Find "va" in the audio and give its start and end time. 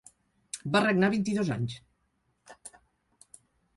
0.75-0.81